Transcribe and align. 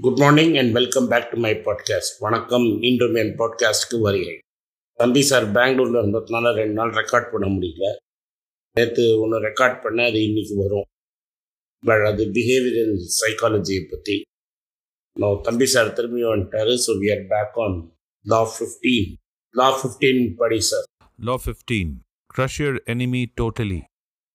Good 0.00 0.18
morning 0.18 0.54
and 0.54 0.72
welcome 0.72 1.06
back 1.08 1.30
to 1.30 1.36
my 1.36 1.50
podcast 1.66 2.16
வணக்கம். 2.18 2.64
மீண்டும் 2.78 3.14
என் 3.14 3.30
பாட்காஸ்ட்டுக்கு 3.38 4.00
வருகை 4.00 4.34
தம்பி 4.98 5.22
சார் 5.22 5.46
பெங்களூரில் 5.52 5.98
இருந்ததுனால 6.02 6.52
ரெண்டு 6.54 6.72
நாள் 6.72 6.90
ரெக்கார்ட் 6.90 7.30
பண்ண 7.30 7.46
முடியல. 7.46 7.86
நேற்று 8.76 9.20
ஒன்று 9.20 9.38
ரெக்கார்ட் 9.40 9.82
பண்ண 9.82 10.04
அது 10.04 10.24
இன்னைக்கு 10.24 10.56
வரும். 10.56 10.86
பட் 11.86 12.04
அது 12.10 12.24
பிஹேவியரல் 12.26 12.94
சைக்காலஜியை 13.20 13.84
பற்றி 13.90 14.22
நான் 15.20 15.40
தம்பி 15.42 15.66
சார் 15.66 15.92
திரும்பி 15.92 16.24
வந்துட்டாரு. 16.24 16.74
So 16.86 16.94
we 17.02 17.08
are 17.16 17.24
back 17.34 17.58
on 17.66 17.78
law 18.24 18.42
fifteen 18.54 19.08
law 19.54 19.68
fifteen 19.78 20.22
படி 20.36 20.60
sir 20.60 20.86
law 21.30 21.36
fifteen 21.46 21.94
Crush 22.30 22.56
your 22.60 22.74
enemy 22.92 23.20
totally. 23.40 23.82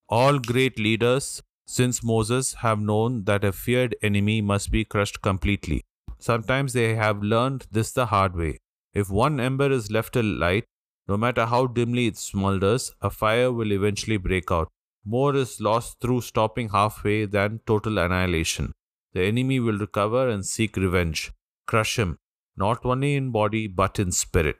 All 0.09 0.38
great 0.52 0.75
leaders 0.86 1.25
since 1.71 2.03
Moses 2.03 2.55
have 2.61 2.81
known 2.81 3.23
that 3.27 3.45
a 3.45 3.53
feared 3.53 3.95
enemy 4.01 4.41
must 4.41 4.71
be 4.71 4.83
crushed 4.83 5.21
completely. 5.21 5.85
Sometimes 6.20 6.73
they 6.73 6.95
have 6.95 7.23
learned 7.23 7.66
this 7.71 7.93
the 7.93 8.07
hard 8.07 8.35
way. 8.35 8.57
If 8.93 9.09
one 9.09 9.39
ember 9.39 9.71
is 9.71 9.89
left 9.89 10.17
alight, 10.17 10.65
no 11.07 11.15
matter 11.15 11.45
how 11.45 11.67
dimly 11.67 12.07
it 12.07 12.15
smolders, 12.15 12.91
a 13.02 13.09
fire 13.09 13.53
will 13.53 13.71
eventually 13.71 14.17
break 14.17 14.52
out. 14.52 14.67
More 15.05 15.34
is 15.34 15.62
lost 15.62 16.02
through 16.02 16.21
stopping 16.21 16.70
halfway 16.70 17.23
than 17.26 17.62
total 17.65 17.98
annihilation. 17.99 18.73
The 19.13 19.23
enemy 19.23 19.62
will 19.62 19.77
recover 19.77 20.27
and 20.27 20.45
seek 20.45 20.76
revenge. 20.76 21.31
Crush 21.67 21.98
him, 21.98 22.17
not 22.57 22.85
only 22.85 23.15
in 23.15 23.31
body 23.31 23.67
but 23.67 23.98
in 23.98 24.12
spirit. 24.12 24.57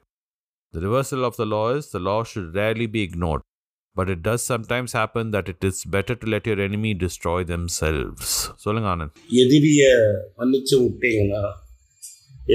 The 0.72 0.80
reversal 0.80 1.26
of 1.26 1.36
the 1.36 1.46
law 1.46 1.72
is 1.72 1.92
the 1.92 2.00
law 2.00 2.24
should 2.24 2.56
rarely 2.56 2.86
be 2.86 3.02
ignored, 3.02 3.42
but 3.98 4.10
it 4.14 4.24
does 4.28 4.46
sometimes 4.52 4.94
happen 5.00 5.32
that 5.36 5.50
it 5.54 5.66
is 5.70 5.82
better 5.96 6.20
to 6.22 6.28
let 6.34 6.48
your 6.50 6.64
enemy 6.68 6.92
destroy 7.04 7.46
them 7.52 7.66
themselves. 7.66 8.30
சொல்லுங்க 8.64 8.90
ஆனந்த். 8.94 9.16
எதிரியை 9.44 9.92
மன்னிச்சு 10.40 10.76
விட்டீங்கன்னா 10.84 11.44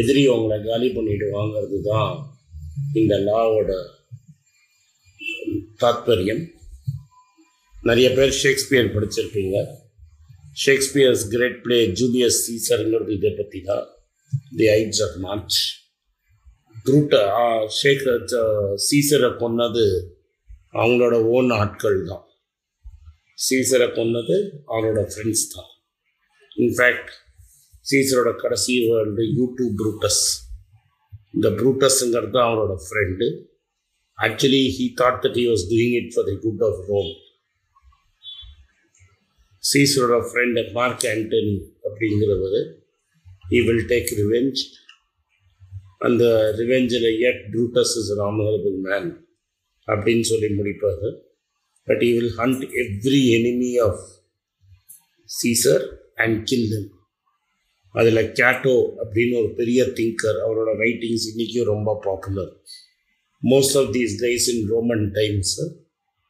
எதிரி 0.01 0.23
உங்களை 0.35 0.57
காலி 0.69 0.89
பண்ணிடுவாங்கிறது 0.97 1.79
தான் 1.91 2.12
இந்த 3.01 3.15
லாவோட 3.28 3.73
தாத்பரியம். 5.83 6.45
நிறைய 7.89 8.09
பேர் 8.19 8.33
ஷேக்ஸ்பியர் 8.43 8.95
படிச்சிருப்பீங்க. 8.95 9.56
ஷேக்ஸ்பியர்ஸ் 10.65 11.25
கிரேட் 11.33 11.62
பிளே 11.65 11.78
ஜூலியஸ் 12.00 12.39
சீசருங்கிறது 12.47 13.11
இதை 13.17 13.31
பற்றி 13.39 13.61
தான் 13.71 13.87
தி 14.59 14.67
ஐட்ஸ் 14.81 15.03
ஆஃப் 15.06 15.17
மார்ச் 15.25 15.59
ப்ரூட்ட 16.84 17.17
ஷேக் 17.81 18.05
சீசரை 18.89 19.31
கொன்னது 19.43 19.84
அவங்களோட 20.80 21.16
ஓன் 21.36 21.50
ஆட்கள் 21.60 21.98
தான். 22.10 22.24
சீசரை 23.46 23.88
கொன்னது 23.98 24.36
அவரோட 24.74 25.00
ஃப்ரெண்ட்ஸ் 25.12 25.46
தான். 25.55 25.70
இன்ஃபேக்ட் 26.56 27.12
சீசரோட 27.91 28.30
கடைசி 28.42 28.74
வேர்ல்டு 28.86 29.24
யூடியூப் 29.38 29.74
ப்ரூட்டஸ் 29.80 30.24
இந்த 31.36 31.48
ப்ரூட்டஸுங்கிறது 31.58 32.38
அவரோட 32.47 32.74
friend 32.86 33.27
actually 34.19 34.62
he 34.77 34.84
thought 35.00 35.20
that 35.24 35.38
he 35.41 35.44
was 35.50 35.64
doing 35.72 35.94
it 36.00 36.10
for 36.14 36.27
the 36.30 36.36
good 36.44 36.64
of 36.69 36.80
Rome 36.92 37.12
சீசரோட 39.64 40.16
friend 40.30 40.62
Mark 40.78 41.06
Antony 41.12 41.54
அப்படிங்கிறவர் 41.88 42.58
ஹி 43.52 43.60
வில் 43.69 43.86
டேக் 43.92 44.10
ரிவெஞ்ச் 44.22 44.62
அந்த 46.08 46.24
ரிவெஞ்சில் 46.60 47.08
எட் 47.28 47.42
ப்ரூட்டஸ் 47.52 47.94
இஸ் 48.00 48.10
an 48.19 48.41
மேன் 48.88 49.10
அப்படின்னு 49.88 50.25
சொல்லி 50.31 50.50
முடிப்பார் 50.58 51.06
but 51.88 52.03
he 52.06 52.11
will 52.16 52.34
hunt 52.38 52.61
every 52.84 53.22
enemy 53.38 53.72
of 53.88 54.02
Caesar 55.30 55.84
and 56.23 56.38
kill 56.50 56.70
them 56.72 56.88
அதில் 57.95 58.23
Cato 58.39 58.75
அப்படின்னு 59.02 59.34
ஒரு 59.39 59.50
பெரிய 59.56 59.81
திங்கர் 59.97 60.38
அவரோட 60.44 60.72
ரைட்டிங்ஸ் 60.84 61.25
இன்றைக்கும் 61.31 61.70
ரொம்ப 61.72 61.95
popular 62.06 62.52
most 63.44 63.75
of 63.81 63.89
these 63.97 64.14
guys 64.22 64.47
in 64.53 64.64
Roman 64.70 65.06
times 65.20 65.53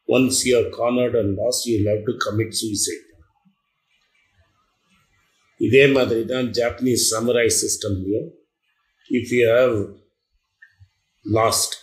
once 0.10 0.40
you 0.48 0.54
are 0.62 0.70
cornered 0.80 1.18
and 1.22 1.34
last 1.42 1.66
you 1.72 1.76
love 1.90 2.02
to 2.08 2.16
commit 2.26 2.56
suicide 2.62 3.06
இதே 5.62 5.84
மாதிரி 5.96 6.22
தான் 6.26 6.48
ஜாப்பனீஸ் 6.60 7.04
சமராய் 7.14 7.54
சிஸ்டம்லையும் 7.62 8.30
if 9.10 9.32
you 9.36 9.44
have 9.54 9.76
last 11.26 11.76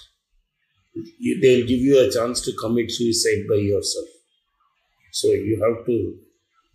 they 1.43 1.57
will 1.57 1.67
give 1.67 1.81
you 1.81 1.99
a 1.99 2.11
chance 2.11 2.41
to 2.43 2.53
commit 2.53 2.91
suicide 2.91 3.43
by 3.49 3.57
yourself. 3.57 4.09
So 5.13 5.29
you 5.29 5.61
have 5.65 5.87
to, 5.87 6.15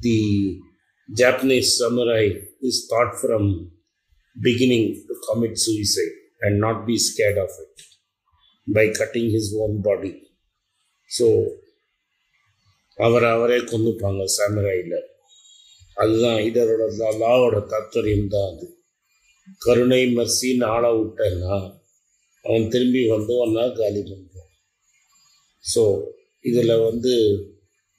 the 0.02 0.60
Japanese 1.10 1.78
samurai 1.78 2.26
is 2.62 2.88
taught 2.90 3.16
from 3.20 3.72
beginning 4.42 5.06
to 5.08 5.16
commit 5.28 5.58
suicide 5.58 6.16
and 6.42 6.60
not 6.60 6.86
be 6.86 6.98
scared 6.98 7.38
of 7.38 7.50
it 7.66 7.82
by 8.68 8.94
cutting 8.94 9.30
his 9.30 9.56
own 9.60 9.82
body. 9.82 10.16
So 11.10 11.28
அவரை 13.06 13.30
அவரே 13.36 13.60
கொண்டுப்பாங்க 13.70 14.24
சாமுராயில் 14.36 14.98
அதுதான் 16.02 16.40
இதோட 16.50 16.84
லாவோட 17.22 17.58
தாத்பரியம் 17.72 18.28
தான் 18.34 18.50
அது 18.52 18.68
கருணை 19.66 20.02
மர்சின்னு 20.18 20.66
ஆள 20.76 20.84
விட்டேன்னா 21.00 21.58
அவன் 22.48 22.70
திரும்பி 22.70 23.02
வந்து 23.08 23.34
ஒன்றா 23.44 23.66
காலி 23.76 24.02
பண்ணுறான் 24.04 24.50
ஸோ 25.66 25.84
இதில் 26.46 26.82
வந்து 26.88 27.14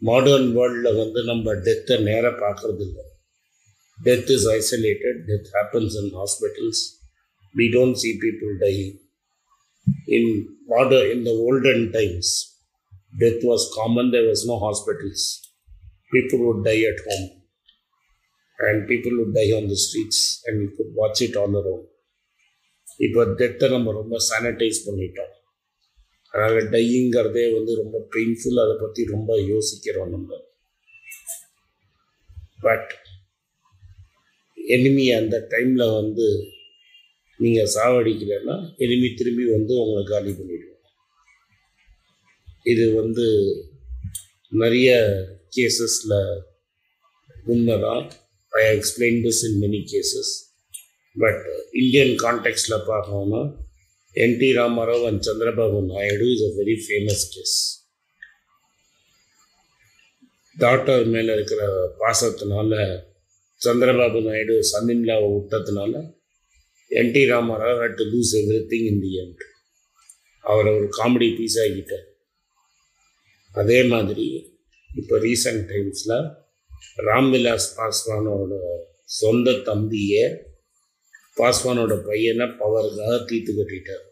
மாடர்ன் 0.03 0.48
வேர்ல்டில் 0.56 0.98
வந்து 0.98 1.20
நம்ம 1.25 1.54
டெத்தை 1.66 1.97
நேராக 2.09 2.34
பார்க்குறது 2.41 2.82
இல்லை 2.87 3.04
death 3.98 4.32
is 4.34 4.48
isolated 4.54 5.20
death 5.28 5.48
happens 5.54 5.97
in 6.00 6.10
hospitals 6.16 6.82
we 7.54 7.66
don't 7.75 7.98
see 8.03 8.10
people 8.25 8.53
die 8.65 8.75
in 10.16 10.31
modern 10.69 11.06
in 11.12 11.25
the 11.25 11.32
olden 11.47 11.87
times 11.92 12.32
death 13.15 13.44
was 13.50 13.66
common 13.78 14.12
there 14.15 14.28
was 14.28 14.44
no 14.47 14.59
hospitals 14.66 15.26
people 16.12 16.42
would 16.47 16.62
tie 16.69 16.76
at 16.91 17.03
home 17.09 17.26
and 18.59 18.82
people 18.91 19.16
would 19.20 19.34
tie 19.38 19.47
on 19.59 19.69
the 19.72 19.76
streets 19.84 20.25
and 20.44 20.59
you 20.62 20.69
good 20.78 20.92
watch 21.00 21.22
it 21.22 21.38
on 21.42 21.54
the 21.56 21.62
Rome 21.69 21.84
இப்போ 23.05 23.21
டெத்தை 23.39 23.67
நம்ம 23.73 23.91
ரொம்ப 23.99 24.15
sanitise 24.29 24.79
பண்ணிட்டோம். 24.87 25.33
அதனால் 26.33 26.69
டையிங்கிறதே 26.73 27.45
வந்து 27.57 27.71
ரொம்ப 27.81 27.97
painful 28.15 28.63
அதை 28.63 28.75
பற்றி 28.81 29.01
ரொம்ப 29.15 29.31
யோசிக்கிறோம் 29.51 30.11
நம்ம. 30.15 30.29
பட் 32.65 32.91
எனிமி 34.57 35.05
அந்த 35.19 35.35
டைமில் 35.51 35.95
வந்து 35.99 36.25
நீங்கள் 37.39 37.71
சாவடிக்கலைன்னா 37.75 38.55
எனிமி 38.85 39.09
திரும்பி 39.19 39.45
வந்து 39.55 39.73
உங்களை 39.81 40.03
காலி 40.05 40.31
பண்ணிடுவோம் 40.39 40.75
இது 42.71 42.85
வந்து 43.01 43.25
நிறைய 44.61 44.89
கேசஸில் 45.55 46.19
உண்மைதான். 47.53 48.03
I 48.53 48.63
explain 48.75 49.19
this 49.25 49.41
in 49.47 49.57
many 49.63 49.81
cases 49.93 50.33
but 51.19 51.44
Indian 51.74 52.13
கான்டெக்ட்ஸில் 52.24 52.85
பார்க்கணுன்னா 52.91 53.41
NT 54.16 54.50
Rama Rao 54.57 55.03
and 55.06 55.22
Chandrababu 55.28 55.80
Naidu 55.90 56.28
is 56.34 56.46
a 56.47 56.52
very 56.59 56.75
famous 56.85 57.25
case 57.34 57.57
daughter 60.58 61.03
மேலே 61.06 61.34
இருக்கிற 61.34 61.62
பாசத்தினால 62.00 62.74
சந்திரபாபு 63.62 64.22
நாயுடு 64.22 64.56
சன்னின்லாவை 64.72 65.28
விட்டதுனால 65.35 65.94
NT 66.91 67.24
Rama Rao 67.31 67.81
had 67.84 67.97
to 68.00 68.06
lose 68.13 68.34
everything 68.74 68.88
in 68.91 69.02
the 69.02 69.12
end 69.24 69.44
அவரை 70.44 70.72
ஒரு 70.74 70.88
காமெடி 70.97 71.29
பீஸ் 71.38 71.58
ஆகிட்டார். 71.59 72.06
அதே 73.56 73.79
மாதிரி 73.84 74.28
இப்போ 74.90 75.16
ரீசெண்ட் 75.18 75.63
டைம்ஸில் 75.72 76.18
ராம்விலாஸ் 77.09 77.68
பாஸ்வானோட 77.78 78.53
சொந்த 79.19 79.53
தம்பியை 79.69 80.24
பாஸ்வானோட 81.40 81.96
பையனை 82.09 82.46
பவருக்காக 82.62 83.18
தீர்த்து 83.30 83.52
கட்டிட்டார். 83.58 84.06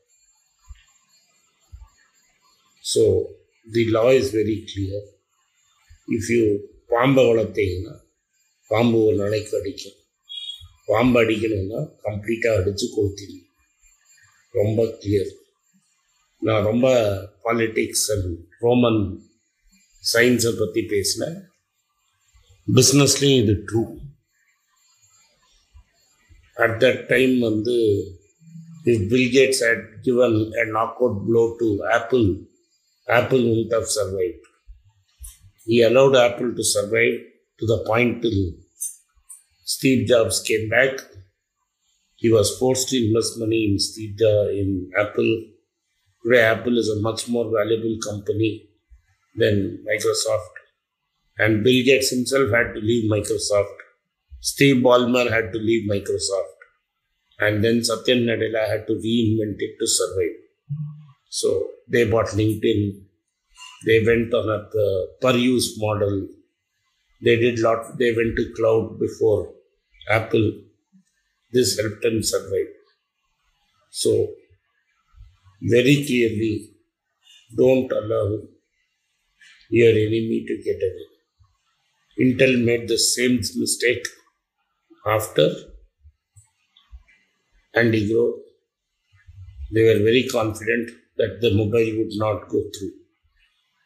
So 2.84 3.04
the 3.68 3.84
law 3.98 4.06
is 4.20 4.32
very 4.40 4.58
clear 4.72 5.08
if 6.18 6.30
you 6.36 6.44
பாம்பை 6.94 7.24
வளர்த்தீங்கன்னா 7.30 7.96
பாம்பு 8.72 8.98
ஒரு 9.08 9.18
நாளைக்கு 9.24 9.54
அடிக்கும். 9.60 9.98
பாம்பு 10.90 11.18
அடிக்கணும்னா 11.24 11.82
கம்ப்ளீட்டாக 12.06 12.60
அடித்து 12.60 12.86
கொளுத்திடணும். 12.96 13.44
ரொம்ப 14.60 14.80
கிளியர் 15.02 15.32
நான் 16.42 16.68
ரொம்ப 16.70 16.88
பாலிட்டிக்ஸ் 17.46 18.06
அண்ட் 18.14 18.30
ரோமன் 18.64 19.02
சயின்ஸை 20.04 20.52
பற்றி 20.62 20.82
பேசினேன். 20.94 21.38
பிஸ்னஸ்லேயும் 22.68 23.42
இது 23.44 23.56
true 23.70 23.82
at 26.65 26.75
that 26.85 26.99
time 27.13 27.35
வந்து 27.49 27.77
if 28.93 28.99
Bill 29.11 29.27
Gates 29.37 29.61
had 29.67 29.81
given 30.07 30.35
a 30.63 30.65
knockout 30.75 31.17
blow 31.27 31.47
to 31.61 31.69
Apple, 31.99 32.27
Apple 33.19 33.43
wouldn't 33.49 33.73
have 33.77 33.87
survived. 33.99 34.43
He 35.67 35.83
allowed 35.83 36.17
Apple 36.17 36.55
to 36.55 36.65
survive 36.65 37.19
to 37.59 37.67
the 37.73 37.85
point 37.87 38.23
till 38.23 38.41
Steve 39.65 40.09
Jobs 40.09 40.41
came 40.41 40.69
back 40.69 40.95
He 42.23 42.31
was 42.31 42.57
forced 42.57 42.89
to 42.91 43.05
invest 43.05 43.37
money 43.39 43.69
in 43.69 43.81
Steve, 43.81 44.17
uh, 44.23 44.49
in 44.51 44.91
Apple. 44.97 45.31
Today, 46.25 46.43
Apple 46.43 46.79
is 46.79 46.89
a 46.89 47.01
much 47.01 47.29
more 47.29 47.51
valuable 47.51 47.97
company 48.09 48.69
than 49.35 49.85
Microsoft. 49.91 50.55
And 51.39 51.65
Bill 51.65 51.85
Gates 51.85 52.11
himself 52.11 52.51
had 52.53 52.75
to 52.75 52.81
leave 52.81 53.11
Microsoft. 53.11 53.77
Steve 54.40 54.78
Ballmer 54.78 55.30
had 55.30 55.52
to 55.54 55.60
leave 55.60 55.90
Microsoft. 55.90 56.58
And 57.40 57.64
then 57.64 57.84
Satya 57.84 58.16
Nadella 58.16 58.68
had 58.68 58.88
to 58.88 58.94
reinvent 58.94 59.58
it 59.60 59.76
to 59.80 59.88
survive. 59.88 60.38
So 61.30 61.70
they 61.88 62.10
bought 62.10 62.28
LinkedIn. 62.28 63.02
They 63.86 64.04
went 64.06 64.34
on 64.34 64.50
a 64.50 64.64
uh, 64.64 65.06
per 65.22 65.38
use 65.38 65.76
model. 65.78 66.28
They 67.22 67.36
did 67.36 67.60
lot. 67.60 67.98
They 67.98 68.12
went 68.14 68.36
to 68.38 68.54
cloud 68.56 69.00
before 69.00 69.54
Apple. 70.10 70.52
This 71.52 71.80
helped 71.80 72.02
them 72.02 72.24
survive. 72.24 72.72
So 73.92 74.30
very 75.62 76.04
clearly, 76.06 76.72
don't 77.56 77.92
allow 77.92 78.40
your 79.70 79.92
enemy 79.92 80.46
to 80.48 80.62
get 80.64 80.82
away. 80.90 81.08
Intel 82.20 82.64
made 82.64 82.88
the 82.88 82.98
same 82.98 83.38
mistake 83.38 84.06
after 85.08 85.50
Andy 87.74 88.12
Grove. 88.12 88.42
They 89.72 89.82
were 89.84 90.04
very 90.04 90.28
confident 90.30 90.92
that 91.16 91.40
the 91.40 91.54
mobile 91.56 91.98
would 92.00 92.12
not 92.16 92.50
go 92.50 92.62
through. 92.78 92.92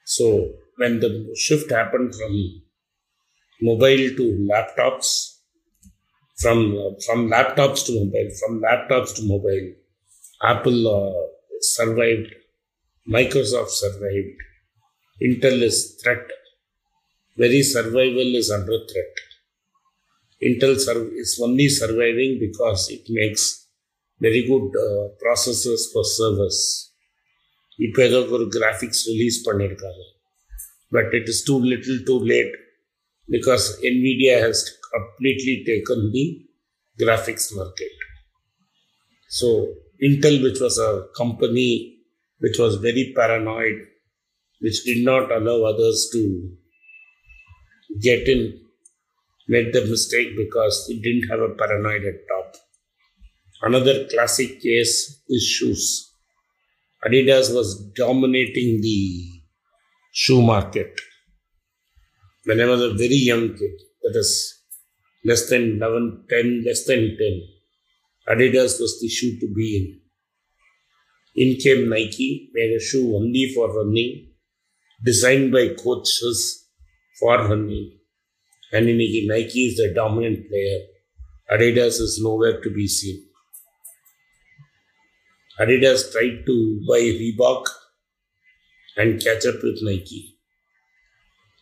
So 0.06 0.54
when 0.78 1.00
the 1.00 1.34
shift 1.38 1.72
happened 1.72 2.14
from 2.16 2.62
mobile 3.62 4.10
to 4.18 4.48
laptops, 4.52 5.38
from 6.42 6.60
from 7.06 7.30
laptops 7.30 7.86
to 7.86 7.92
mobile, 8.00 8.30
from 8.40 8.62
laptops 8.62 9.16
to 9.16 9.22
mobile, 9.28 9.68
Apple 10.44 10.82
uh, 10.98 11.28
survived, 11.62 12.34
Microsoft 13.08 13.70
survived, 13.70 14.38
Intel 15.24 15.62
is 15.64 16.00
threat. 16.04 16.28
Very 17.38 17.62
survival 17.62 18.36
is 18.36 18.50
under 18.50 18.80
threat. 18.88 19.31
Intel 20.43 20.75
is 21.25 21.41
only 21.43 21.69
surviving 21.69 22.39
because 22.39 22.91
it 22.91 23.05
makes 23.09 23.43
very 24.21 24.43
good 24.47 24.67
uh, 24.87 25.05
processors 25.23 25.85
for 25.93 26.05
servers. 26.19 26.59
இப்போ 27.87 28.01
ஏதோ 28.09 28.19
ஒரு 28.37 28.45
graphics 28.55 29.03
release 29.09 29.39
பண்ணியிருக்காங்க 29.47 30.03
but 30.97 31.11
it 31.19 31.29
is 31.33 31.43
too 31.49 31.55
little 31.73 31.99
too 32.09 32.15
late 32.31 32.55
because 33.29 33.65
NVIDIA 33.93 34.35
has 34.45 34.59
completely 34.95 35.57
taken 35.71 35.99
the 36.15 36.25
graphics 37.01 37.47
market. 37.57 37.95
So 39.29 39.49
Intel, 40.03 40.43
which 40.43 40.61
was 40.61 40.79
a 40.79 41.07
company 41.17 41.99
which 42.41 42.59
was 42.59 42.77
very 42.77 43.13
paranoid, 43.17 43.79
which 44.61 44.85
did 44.85 45.05
not 45.05 45.33
allow 45.33 45.59
others 45.73 46.09
to 46.13 46.23
get 48.01 48.29
in, 48.29 48.43
made 49.48 49.74
the 49.74 49.86
mistake 49.86 50.30
because 50.38 50.86
he 50.88 51.00
didn't 51.02 51.30
have 51.30 51.40
a 51.40 51.54
paranoid 51.56 52.04
at 52.06 52.28
top. 52.28 52.56
Another 53.64 54.08
classic 54.08 54.62
case 54.62 55.22
is 55.30 55.44
shoes. 55.44 56.14
Adidas 57.06 57.54
was 57.54 57.92
dominating 57.96 58.82
the 58.82 59.26
shoe 60.14 60.42
market. 60.42 60.94
When 62.46 62.60
I 62.60 62.66
was 62.66 62.82
a 62.82 62.94
very 62.94 63.16
young 63.16 63.50
kid, 63.50 63.76
that 64.02 64.18
is 64.18 64.62
less 65.26 65.50
than 65.50 65.78
11, 65.78 66.26
10, 66.30 66.64
less 66.66 66.86
than 66.86 67.18
10, 67.18 67.42
Adidas 68.30 68.80
was 68.80 69.00
the 69.02 69.08
shoe 69.08 69.40
to 69.40 69.54
be 69.56 69.78
in. 69.78 70.02
In 71.36 71.58
came 71.58 71.90
Nike, 71.90 72.50
made 72.54 72.76
a 72.76 72.80
shoe 72.80 73.16
only 73.16 73.52
for 73.54 73.74
running, 73.76 74.28
designed 75.04 75.52
by 75.52 75.70
coaches 75.82 76.68
for 77.20 77.38
running. 77.38 78.01
And 78.74 78.88
in 78.88 79.28
Nike 79.28 79.66
is 79.66 79.78
the 79.78 79.94
dominant 79.94 80.48
player. 80.48 80.80
Adidas 81.52 82.00
is 82.00 82.20
nowhere 82.24 82.62
to 82.62 82.70
be 82.70 82.88
seen. 82.88 83.26
Adidas 85.60 86.12
tried 86.12 86.46
to 86.46 86.82
buy 86.88 87.00
Reebok 87.00 87.66
and 88.98 89.22
catch 89.22 89.46
up 89.46 89.62
with 89.62 89.80
Nike. 89.82 90.38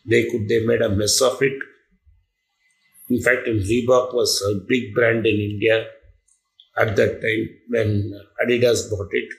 They 0.06 0.30
could 0.30 0.48
they 0.48 0.66
made 0.66 0.82
a 0.82 0.90
mess 0.90 1.20
of 1.22 1.42
it. 1.42 1.58
In 3.10 3.22
fact, 3.22 3.48
Reebok 3.48 4.14
was 4.14 4.42
a 4.52 4.62
big 4.68 4.94
brand 4.94 5.26
in 5.26 5.40
India 5.40 5.88
at 6.78 6.96
that 6.96 7.22
time 7.22 7.50
when 7.70 8.14
Adidas 8.44 8.90
bought 8.90 9.10
it. 9.12 9.30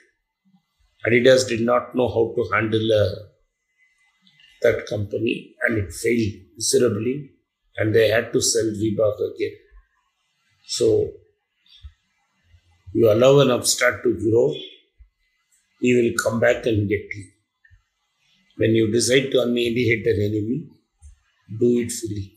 Adidas 1.06 1.49
did 1.49 1.61
not 1.61 1.94
know 1.94 2.08
how 2.08 2.34
to 2.37 2.50
handle 2.52 2.93
uh, 2.93 3.14
that 4.62 4.87
company 4.87 5.55
and 5.62 5.78
it 5.78 5.93
failed 5.93 6.34
miserably 6.56 7.31
and 7.76 7.94
they 7.94 8.08
had 8.08 8.32
to 8.32 8.40
sell 8.40 8.64
Reebok 8.64 9.17
again. 9.34 9.56
So 10.67 11.11
you 12.93 13.11
allow 13.12 13.40
an 13.40 13.50
upstart 13.50 14.02
to 14.02 14.14
grow, 14.19 14.55
he 15.81 15.94
will 15.94 16.12
come 16.22 16.40
back 16.40 16.67
and 16.67 16.88
get 16.88 17.06
you. 17.14 17.26
When 18.56 18.75
you 18.75 18.93
decide 18.93 19.31
to 19.32 19.43
annihilate 19.43 20.06
an 20.06 20.20
enemy, 20.20 20.67
do 21.58 21.78
it 21.81 21.90
fully. 21.93 22.32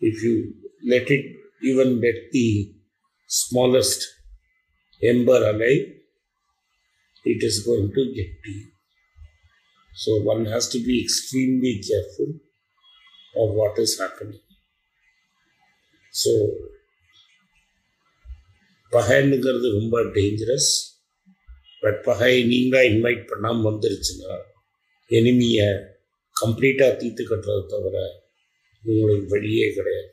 If 0.00 0.22
you 0.22 0.54
let 0.86 1.10
it, 1.10 1.36
even 1.62 2.00
let 2.00 2.30
the 2.32 2.72
smallest 3.28 4.06
ember 5.02 5.36
alive, 5.36 5.86
it 7.24 7.42
is 7.42 7.64
going 7.64 7.88
to 7.94 8.04
get 8.14 8.30
to 8.44 8.50
you. 8.50 8.66
So 9.94 10.20
one 10.22 10.46
has 10.46 10.68
to 10.70 10.78
be 10.78 11.02
extremely 11.02 11.82
careful 11.86 12.34
of 13.34 13.48
what 13.60 13.78
is 13.84 13.92
happening. 14.02 14.44
So 16.14 16.32
பகைங்கிறது 18.92 19.66
ரொம்ப 19.78 19.96
dangerous 20.14 20.70
but 21.82 21.98
பகை 22.06 22.32
நீங்கள் 22.52 22.88
invite 22.92 23.22
பண்ணாமல் 23.30 23.66
வந்துருச்சுன்னா 23.68 24.32
எனிமியை 25.18 25.68
கம்ப்ளீட்டாக 26.36 26.96
தீர்த்து 27.00 27.22
கட்டுறதை 27.28 27.62
தவிர 27.74 27.96
உங்களுக்கு 28.84 29.28
வழியே 29.34 29.66
கிடையாது. 29.76 30.10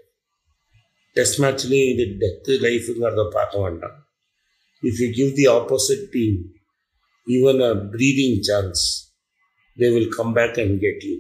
டெஸ்ட் 1.16 1.40
மேட்ச்லேயும் 1.44 1.92
இது 1.94 2.06
டெத்து 2.24 2.54
லைஃபுங்கிறத 2.66 3.24
பார்க்க 3.38 3.64
வேண்டாம். 3.64 3.98
If 4.84 5.00
you 5.04 5.08
give 5.20 5.32
the 5.40 5.48
opposite 5.58 6.06
team 6.16 6.38
even 7.28 7.62
a 7.70 7.74
breathing 7.96 8.38
chance 8.50 8.84
they 9.78 9.90
will 9.96 10.12
come 10.20 10.34
back 10.40 10.60
and 10.64 10.78
get 10.86 11.06
you 11.10 11.16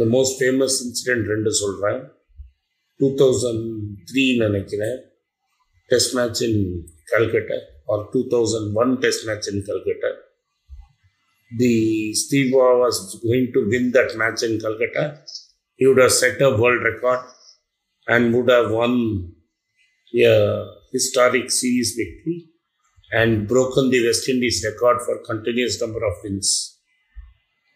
the 0.00 0.06
most 0.16 0.36
famous 0.40 0.78
incident 0.86 1.28
ரெண்டு 1.34 1.52
சொல்கிறேன் 1.62 2.00
டூ 3.00 3.08
தௌசண்ட் 3.22 3.64
த்ரீ 4.10 4.24
நினைக்கிறேன் 4.44 4.98
test 5.90 6.14
match 6.14 6.42
in 6.42 6.86
Calcutta 7.10 7.58
or 7.86 8.10
2001 8.12 9.00
test 9.00 9.26
match 9.26 9.48
in 9.48 9.62
Calcutta. 9.62 10.10
The 11.50 12.12
Steve 12.14 12.52
Waugh 12.52 12.78
was 12.80 13.18
going 13.24 13.52
to 13.54 13.68
win 13.68 13.92
that 13.92 14.16
match 14.16 14.42
in 14.42 14.60
Calcutta. 14.60 15.22
He 15.76 15.86
would 15.86 15.98
have 15.98 16.12
set 16.12 16.40
a 16.42 16.56
world 16.56 16.82
record 16.82 17.24
and 18.06 18.34
would 18.34 18.50
have 18.50 18.70
won 18.70 19.32
a 20.14 20.66
historic 20.92 21.50
series 21.50 21.94
victory 21.96 22.46
and 23.12 23.48
broken 23.48 23.88
the 23.90 24.04
West 24.06 24.28
Indies 24.28 24.64
record 24.66 25.00
for 25.02 25.22
continuous 25.24 25.80
number 25.80 26.04
of 26.04 26.14
wins. 26.22 26.78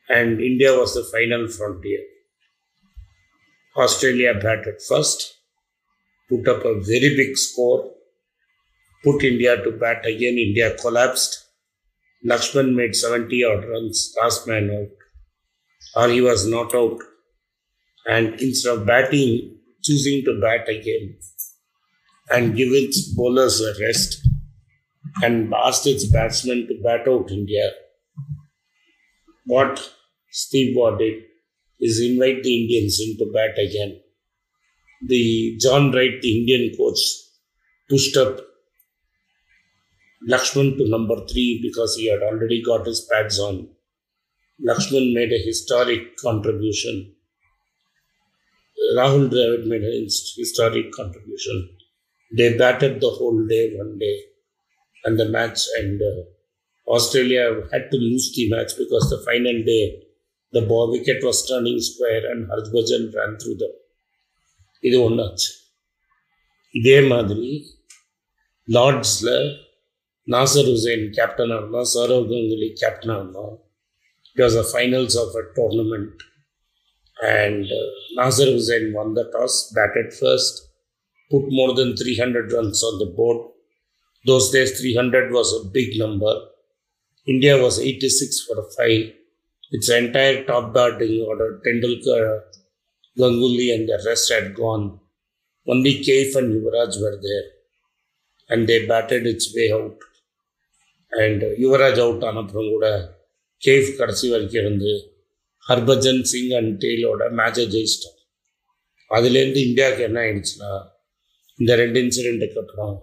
And 0.09 0.41
India 0.41 0.77
was 0.77 0.95
the 0.95 1.03
final 1.03 1.47
frontier. 1.47 1.99
Australia 3.77 4.33
batted 4.33 4.81
first, 4.81 5.35
put 6.29 6.47
up 6.47 6.65
a 6.65 6.79
very 6.81 7.15
big 7.15 7.37
score, 7.37 7.93
put 9.03 9.23
India 9.23 9.55
to 9.63 9.71
bat 9.71 10.05
again. 10.05 10.37
India 10.37 10.75
collapsed. 10.75 11.45
Lakshman 12.25 12.75
made 12.75 12.95
70 12.95 13.43
odd 13.43 13.65
runs, 13.69 14.13
last 14.21 14.47
man 14.47 14.69
out, 14.71 14.89
or 16.03 16.09
he 16.09 16.21
was 16.21 16.47
not 16.47 16.73
out. 16.75 16.99
And 18.07 18.39
instead 18.41 18.77
of 18.77 18.85
batting, 18.87 19.59
choosing 19.83 20.23
to 20.25 20.39
bat 20.41 20.67
again 20.69 21.17
and 22.29 22.55
give 22.55 22.69
its 22.71 23.13
bowlers 23.13 23.61
a 23.61 23.73
rest 23.81 24.27
and 25.23 25.53
asked 25.53 25.87
its 25.87 26.05
batsmen 26.05 26.67
to 26.67 26.81
bat 26.83 27.07
out 27.07 27.31
India. 27.31 27.71
What 29.45 29.93
Steve 30.41 30.75
did 30.99 31.23
is 31.79 31.99
invite 31.99 32.43
the 32.43 32.53
Indians 32.61 32.99
into 33.01 33.25
bat 33.33 33.57
again. 33.57 33.99
The 35.01 35.57
John 35.59 35.91
Wright, 35.91 36.21
the 36.21 36.39
Indian 36.39 36.77
coach, 36.77 36.99
pushed 37.89 38.15
up 38.17 38.41
Lakshman 40.29 40.77
to 40.77 40.87
number 40.89 41.15
three 41.25 41.59
because 41.63 41.95
he 41.95 42.05
had 42.11 42.21
already 42.21 42.61
got 42.61 42.85
his 42.85 43.01
pads 43.11 43.39
on. 43.39 43.67
Lakshman 44.63 45.11
made 45.15 45.33
a 45.33 45.43
historic 45.43 46.15
contribution. 46.17 47.13
Rahul 48.95 49.29
Dravid 49.31 49.65
made 49.65 49.83
a 49.83 50.03
historic 50.41 50.91
contribution. 50.91 51.69
They 52.37 52.55
batted 52.55 53.01
the 53.01 53.09
whole 53.09 53.43
day 53.47 53.73
one 53.75 53.97
day, 53.97 54.17
and 55.03 55.19
the 55.19 55.29
match 55.29 55.61
and 55.79 55.99
uh, 55.99 56.91
Australia 56.91 57.67
had 57.71 57.89
to 57.89 57.97
lose 57.97 58.31
the 58.35 58.49
match 58.51 58.73
because 58.77 59.09
the 59.09 59.23
final 59.25 59.63
day 59.63 60.06
the 60.53 60.63
ball 60.69 60.87
was 61.27 61.37
standing 61.43 61.79
square 61.79 62.23
and 62.31 62.49
Harbhajan 62.51 63.03
ran 63.17 63.33
through 63.41 63.57
them. 63.63 63.75
இது 64.83 64.97
ஒன்றாச்சு 65.05 65.47
இதே 66.75 66.97
மாதிரி 67.11 67.47
லார்ட்ஸில் 68.67 69.33
நாசர் 70.27 70.69
ஹுசைன் 70.71 71.05
கேப்டனாக 71.17 71.59
இருந்தால் 71.61 71.89
சௌரவ் 71.93 72.25
கங்குலி 72.31 72.69
கேப்டனாக 72.81 73.19
இருந்தால் 73.21 73.55
it 74.31 74.43
was 74.45 74.57
a 74.63 74.65
finals 74.71 75.17
of 75.23 75.35
a 75.41 75.43
tournament 75.59 76.23
and 77.17 77.65
uh, 77.65 77.85
Nasser 78.15 78.45
Hussain 78.45 78.93
won 78.93 79.13
the 79.13 79.25
toss, 79.25 79.71
batted 79.73 80.13
first, 80.13 80.69
put 81.31 81.45
more 81.49 81.73
than 81.73 81.95
300 81.95 82.51
runs 82.51 82.83
on 82.83 82.99
the 82.99 83.07
board. 83.07 83.51
Those 84.25 84.51
days, 84.51 84.79
300 84.79 85.31
was 85.31 85.53
a 85.53 85.67
big 85.69 85.97
number. 85.97 86.33
India 87.27 87.61
was 87.61 87.79
86 87.79 88.41
for 88.41 88.63
five. 88.77 89.13
Its 89.71 89.89
entire 89.91 90.43
top 90.45 90.73
batting 90.73 91.15
order, 91.21 91.59
Tendulkar, 91.65 92.21
uh, 92.27 92.39
Ganguly, 93.17 93.73
and 93.75 93.87
the 93.89 94.01
rest 94.05 94.31
had 94.31 94.55
gone. 94.55 94.99
Only 95.67 95.95
Kaif 96.05 96.35
and 96.35 96.53
Yuvraj 96.55 97.01
were 97.01 97.17
there. 97.21 97.47
And 98.49 98.67
they 98.67 98.87
batted 98.87 99.27
its 99.27 99.53
way 99.55 99.71
out. 99.71 99.97
And 101.11 101.41
Yuvraj 101.63 101.99
out 102.03 102.23
ஆனப்புறம் 102.29 102.71
கூட 102.73 102.87
cafe 103.63 103.89
கடைசி 103.99 104.25
வரைக்கும் 104.31 104.61
இருந்து 104.61 104.91
Harbhajan 105.63 106.21
Singh 106.31 106.51
and 106.59 106.73
டெய்லோட 106.83 107.27
மேட்சை 107.39 107.65
ஜெயிச்சிட்டோம் 107.73 108.17
அதுலேருந்து 109.11 109.59
இந்தியாவுக்கு 109.67 110.03
என்ன 110.07 110.19
ஆயிடுச்சுன்னா 110.25 110.71
இந்த 111.59 111.75
ரெண்டு 111.81 111.99
இன்சிடெண்ட்டுக்கு 112.05 112.59
அப்புறம் 112.63 112.95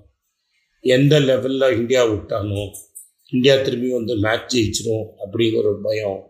எந்த 0.85 1.15
லெவலில் 1.29 1.77
இந்தியா 1.81 2.03
விட்டானோ 2.11 2.63
இந்தியா 3.33 3.55
திரும்பி 3.67 3.91
வந்து 3.99 4.17
மேட்ச் 4.27 4.53
ஜெயிச்சிடும் 4.55 5.07
அப்படிங்கிற 5.25 5.63
ஒரு 5.65 5.81
பயம் 5.89 6.21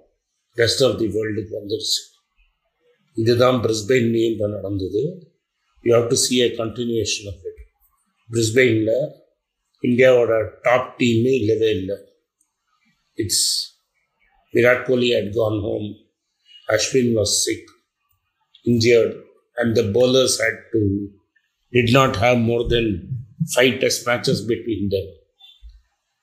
ரெஸ்ட் 0.57 0.83
ஆஃப் 0.87 0.97
தி 1.01 1.07
வேர்ல்டுக்கு 1.15 1.53
வந்துருச்சு 1.61 1.99
இதுதான் 3.17 3.57
பிரிஸ்பெயின்லேயும் 3.65 4.33
இப்போ 4.33 4.49
நடந்தது 4.57 5.01
you 5.83 5.91
have 5.97 6.07
to 6.13 6.17
see 6.25 6.35
a 6.43 6.49
continuation 6.61 7.29
of 7.31 7.43
it 7.49 7.61
பிரிஸ்பெயினில் 8.29 8.93
இந்தியாவோட 9.83 10.33
டாப் 10.67 10.91
டீமே 11.01 11.33
இல்லவே 11.41 11.69
இல்லை 11.79 11.97
it's 13.17 13.47
Virat 14.53 14.85
Kohli 14.89 15.09
hut 15.17 15.33
Khan 15.39 15.59
home 15.67 15.87
Ashwin 16.67 17.13
was 17.19 17.35
sick 17.45 17.69
injured 18.65 19.15
and 19.57 19.73
the 19.79 19.83
bowlers 19.95 20.33
had 20.43 20.57
to 20.73 20.81
did 21.73 21.89
not 21.93 22.11
have 22.15 22.37
more 22.41 22.63
than 22.67 22.85
five 23.55 23.73
test 23.81 23.99
matches 24.07 24.39
between 24.43 24.83
them. 24.89 25.07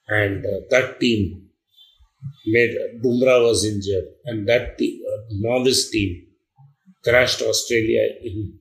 And 0.09 0.45
uh, 0.45 0.61
that 0.73 0.89
team 1.01 1.21
made 2.46 2.76
Bumrah 3.04 3.44
was 3.44 3.66
injured, 3.66 4.06
and 4.26 4.48
that 4.48 4.78
team, 4.78 5.02
uh, 5.12 5.22
novice 5.32 5.90
team 5.90 6.28
crashed 7.04 7.42
Australia 7.42 8.04
in, 8.24 8.58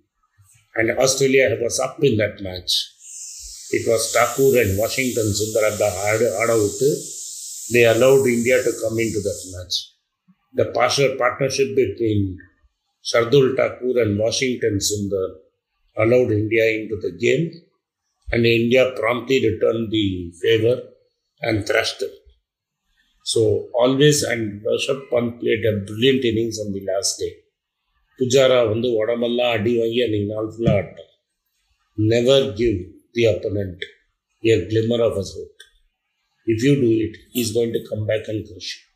and 0.76 0.98
Australia 0.98 1.58
was 1.60 1.78
up 1.80 2.02
in 2.02 2.16
that 2.16 2.40
match. 2.42 2.72
It 3.72 3.88
was 3.88 4.12
Thakur 4.12 4.60
and 4.60 4.78
Washington 4.78 5.26
Sundarabha 5.26 5.90
Adavuttu. 6.42 6.90
They 7.72 7.84
allowed 7.84 8.26
India 8.26 8.62
to 8.62 8.72
come 8.82 8.98
into 8.98 9.20
that 9.20 9.40
match. 9.54 9.74
The 10.54 10.66
partial 10.72 11.16
partnership 11.16 11.76
between 11.76 12.38
Shardul 13.04 13.56
Thakur 13.56 14.00
and 14.02 14.18
Washington 14.18 14.78
Sundar 14.78 15.28
allowed 15.96 16.32
India 16.32 16.66
into 16.80 16.96
the 16.96 17.12
game, 17.12 17.50
and 18.32 18.44
India 18.44 18.92
promptly 18.96 19.38
returned 19.48 19.90
the 19.90 20.32
favor 20.42 20.82
and 21.42 21.66
thrashed 21.66 22.00
them. 22.00 22.10
So 23.30 23.40
always 23.82 24.22
and 24.24 24.62
Rishabh 24.66 25.02
Pant 25.10 25.38
played 25.40 25.64
a 25.70 25.72
brilliant 25.88 26.24
innings 26.24 26.58
on 26.58 26.72
the 26.72 26.82
last 26.90 27.18
day. 27.20 27.32
Pujara 28.18 28.58
Vandu 28.70 28.88
Vadamalla 28.98 29.46
Adivaya 29.56 30.06
Ninalfula 30.14 30.94
Never 31.96 32.52
give 32.52 32.78
the 33.14 33.26
opponent 33.26 33.78
a 34.44 34.68
glimmer 34.70 35.00
of 35.04 35.16
a 35.16 35.24
shot. 35.24 35.54
If 36.46 36.62
you 36.64 36.74
do 36.80 36.90
it, 37.06 37.16
he's 37.30 37.52
going 37.52 37.72
to 37.72 37.86
come 37.88 38.04
back 38.06 38.26
and 38.26 38.44
crush 38.48 38.70
you. 38.78 38.88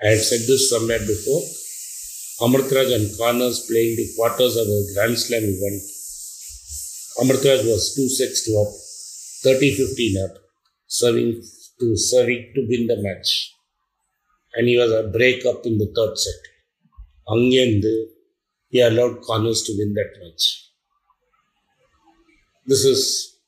I 0.00 0.12
have 0.12 0.24
said 0.30 0.40
this 0.48 0.70
somewhere 0.70 1.00
before. 1.00 1.42
Amritraj 2.46 2.94
and 2.96 3.06
Connors 3.18 3.66
playing 3.68 3.96
the 3.96 4.08
quarters 4.16 4.56
of 4.56 4.66
a 4.68 4.80
Grand 4.94 5.18
Slam 5.18 5.42
event. 5.42 5.82
Amritraj 7.20 7.60
was 7.70 7.94
two 7.94 8.08
sets 8.08 8.48
up, 8.62 8.70
30-15 9.44 10.24
up, 10.24 10.36
serving 10.86 11.42
to 11.80 11.96
serving 11.96 12.52
to 12.54 12.66
win 12.68 12.86
the 12.86 12.96
match. 13.02 13.54
And 14.54 14.68
he 14.68 14.76
was 14.76 14.92
a 14.92 15.08
break 15.08 15.44
up 15.46 15.64
in 15.64 15.78
the 15.78 15.92
third 15.94 16.18
set. 16.18 16.42
Angendu, 17.28 18.06
he 18.68 18.80
allowed 18.80 19.22
Connors 19.22 19.62
to 19.64 19.72
win 19.78 19.94
that 19.94 20.12
match. 20.22 20.70
This 22.66 22.84
is 22.84 23.38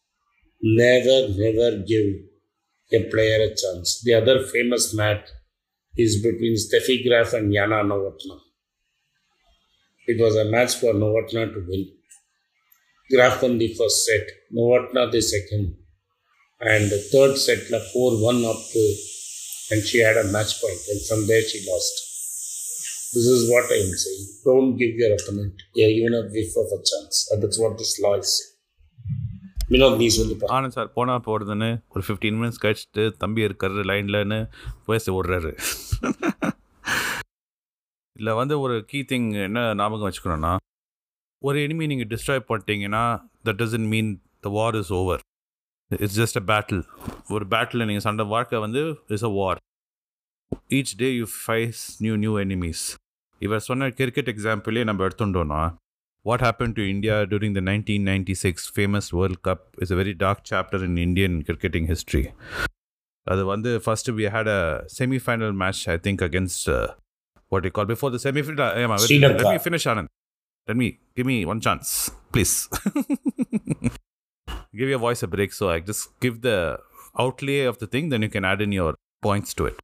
never, 0.63 1.29
never 1.37 1.83
give 1.87 2.07
a 2.93 3.11
player 3.11 3.43
a 3.43 3.49
chance. 3.49 4.03
The 4.05 4.15
other 4.15 4.45
famous 4.45 4.95
match 4.95 5.29
is 5.97 6.23
between 6.23 6.57
Steffi 6.57 7.07
Graf 7.07 7.33
and 7.33 7.53
Jana 7.53 7.83
Novotna. 7.85 8.41
It 10.07 10.21
was 10.21 10.37
a 10.37 10.45
match 10.45 10.75
for 10.77 10.93
Novotna 10.93 11.53
to 11.53 11.65
win. 11.69 11.93
Graf 13.11 13.43
won 13.43 13.59
the 13.59 13.75
first 13.75 14.07
set, 14.07 14.27
Novotna 14.55 15.11
the 15.11 15.21
second, 15.21 15.77
and 16.61 16.91
the 16.91 16.99
third 17.13 17.37
set, 17.39 17.71
la 17.71 17.81
4 17.81 18.23
1 18.23 18.45
up, 18.45 18.63
uh, 18.77 18.93
and 19.71 19.83
she 19.83 19.99
had 19.99 20.17
a 20.17 20.27
match 20.31 20.61
point, 20.61 20.81
and 20.91 21.01
from 21.09 21.27
there 21.27 21.43
she 21.43 21.59
lost. 21.67 21.95
This 23.15 23.27
is 23.27 23.51
what 23.51 23.73
I 23.73 23.79
am 23.85 23.93
saying. 23.97 24.27
Don't 24.45 24.77
give 24.77 24.95
your 24.95 25.13
opponent 25.15 25.55
yeah, 25.75 25.87
even 25.89 26.15
a 26.15 26.23
whiff 26.35 26.53
of 26.57 26.69
a 26.71 26.81
chance. 26.91 27.29
And 27.31 27.43
that's 27.43 27.59
what 27.59 27.77
this 27.79 27.95
law 28.07 28.15
is 28.23 28.31
saying. 28.37 28.47
Vinod 29.73 29.99
நீ 30.01 30.07
சொல்லுப்பா 30.15 30.47
Anand 30.55 30.75
sir 30.77 30.89
போனால் 30.95 31.21
போடுதுன்னு 31.27 31.69
ஒரு 31.93 32.03
fifteen 32.07 32.39
minutes 32.39 32.61
கழிச்சிட்டு 32.63 33.03
தம்பி 33.23 33.45
இருக்காரு 33.49 33.83
லைன்லன்னு 33.91 34.39
பேச 34.89 35.13
விடுறாரு 35.17 35.53
இதில் 38.17 38.33
வந்து 38.41 38.55
ஒரு 38.65 38.77
கீ 38.91 39.01
திங் 39.13 39.29
என்ன 39.47 39.61
ஞாபகம் 39.81 40.07
வச்சுக்கணும்னா 40.09 40.53
ஒரு 41.43 41.59
எனிமி 41.67 41.87
நீங்கள் 41.93 42.11
டிஸ்ட்ராய் 42.15 42.43
பண்ணிட்டீங்கன்னா 42.49 43.05
that 43.49 43.61
doesn't 43.63 43.89
mean 43.95 44.11
the 44.47 44.53
war 44.59 44.79
is 44.81 44.93
over 45.01 45.23
it's 46.04 46.18
just 46.22 46.40
a 46.42 46.44
battle 46.52 46.82
ஒரு 47.36 47.46
பேட்டில் 47.54 47.86
நீங்கள் 47.90 48.06
சண்டை 48.08 48.26
வாழ்க்கை 48.34 48.60
வந்து 48.66 48.82
is 49.16 49.26
a 49.30 49.32
war 49.40 49.60
each 50.78 50.94
day 51.02 51.10
you 51.20 51.26
face 51.42 51.82
new 52.06 52.16
new 52.24 52.34
enemies 52.46 52.84
இவர் 53.42 53.66
சொன்ன 53.70 53.90
கிரிக்கெட் 54.00 54.32
எக்ஸாம்பிளே 54.36 54.84
நம்ம 54.90 55.04
எடுத்துட்டோன்னா 55.08 55.64
what 56.26 56.42
happened 56.42 56.76
to 56.76 56.84
India 56.92 57.16
during 57.32 57.52
the 57.58 57.62
1996 57.62 58.70
famous 58.78 59.14
World 59.14 59.40
Cup 59.44 59.60
is 59.84 59.92
a 59.92 59.96
very 59.96 60.14
dark 60.24 60.40
chapter 60.44 60.84
in 60.84 60.98
Indian 60.98 61.34
cricketing 61.44 61.86
history. 61.94 62.24
அது 63.28 63.44
வந்து 63.52 63.72
first 63.88 64.08
we 64.20 64.26
had 64.36 64.48
a 64.56 64.62
semi-final 64.96 65.52
match 65.62 65.82
I 65.96 65.98
think 66.06 66.20
against 66.30 66.64
uh, 66.70 66.88
what 67.52 67.64
you 67.68 67.74
call 67.78 67.88
before 67.94 68.12
the 68.16 68.22
semi-final. 68.26 68.62
Uh, 68.68 68.74
yeah, 68.82 68.98
Sri 69.06 69.20
let, 69.20 69.32
Lanka. 69.32 69.48
let 69.48 69.56
give 74.75 74.89
your 74.89 74.99
voice 74.99 75.23
a 75.23 75.27
break 75.27 75.53
so 75.53 75.71
I 75.71 75.81
just 75.81 76.19
give 76.21 76.43
the 76.43 76.81
outlay 77.19 77.61
of 77.63 77.79
the 77.79 77.87
thing, 77.87 78.09
then 78.09 78.23
you 78.23 78.29
can 78.29 78.45
add 78.45 78.61
in 78.61 78.73
your 78.73 78.95
points 79.23 79.55
to 79.55 79.67
it. 79.67 79.79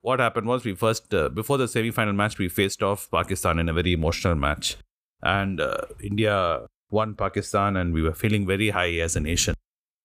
What 0.00 0.20
happened 0.20 0.46
was 0.46 0.64
we 0.64 0.74
first 0.74 1.12
uh, 1.14 1.28
before 1.28 1.58
the 1.58 1.68
semi-final 1.68 2.12
match 2.12 2.38
we 2.38 2.48
faced 2.48 2.82
off 2.82 3.10
Pakistan 3.10 3.58
in 3.58 3.68
a 3.68 3.72
very 3.72 3.92
emotional 3.92 4.34
match 4.34 4.76
and 5.22 5.60
uh, 5.60 5.82
India 6.02 6.66
won 6.92 7.14
Pakistan, 7.14 7.76
and 7.76 7.92
we 7.94 8.02
were 8.02 8.14
feeling 8.14 8.46
very 8.46 8.70
high 8.70 8.92
as 8.94 9.16
a 9.16 9.20
nation. 9.20 9.54